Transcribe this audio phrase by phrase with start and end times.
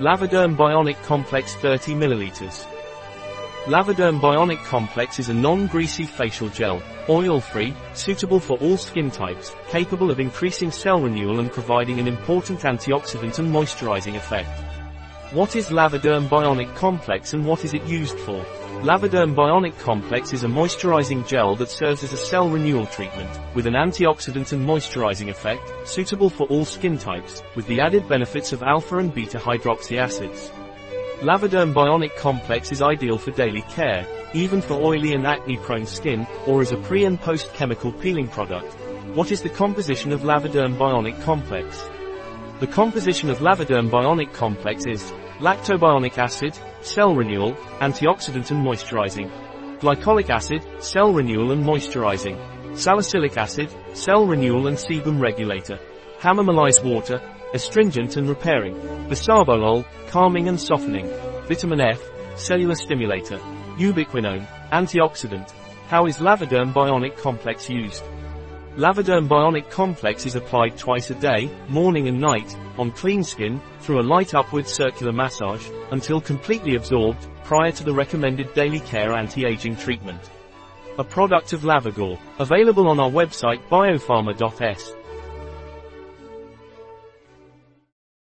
[0.00, 2.66] Laviderm Bionic Complex 30 ml.
[3.66, 10.10] Laviderm Bionic Complex is a non-greasy facial gel, oil-free, suitable for all skin types, capable
[10.10, 14.50] of increasing cell renewal and providing an important antioxidant and moisturizing effect.
[15.30, 18.44] What is Laviderm Bionic Complex and what is it used for?
[18.82, 23.66] Laviderm Bionic Complex is a moisturizing gel that serves as a cell renewal treatment, with
[23.66, 28.62] an antioxidant and moisturizing effect, suitable for all skin types, with the added benefits of
[28.62, 30.50] alpha and beta hydroxy acids.
[31.20, 36.60] Laviderm Bionic Complex is ideal for daily care, even for oily and acne-prone skin, or
[36.60, 38.74] as a pre- and post-chemical peeling product.
[39.14, 41.82] What is the composition of Laviderm Bionic Complex?
[42.60, 45.02] The composition of Laviderm Bionic Complex is
[45.40, 49.28] lactobionic acid, cell renewal, antioxidant and moisturizing,
[49.80, 52.38] glycolic acid, cell renewal and moisturizing,
[52.78, 55.80] salicylic acid, cell renewal and sebum regulator,
[56.20, 57.20] hamamelis water,
[57.54, 58.76] astringent and repairing,
[59.08, 61.08] bisabolol, calming and softening,
[61.48, 62.00] vitamin F,
[62.36, 63.38] cellular stimulator,
[63.78, 65.50] ubiquinone, antioxidant.
[65.88, 68.04] How is Laviderm Bionic Complex used?
[68.76, 74.00] Laviderm Bionic Complex is applied twice a day, morning and night, on clean skin, through
[74.00, 79.76] a light upward circular massage, until completely absorbed, prior to the recommended daily care anti-aging
[79.76, 80.28] treatment.
[80.98, 84.96] A product of Lavigor, available on our website biopharma.s.